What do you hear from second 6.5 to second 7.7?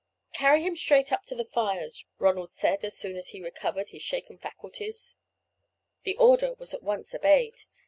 was at once obeyed.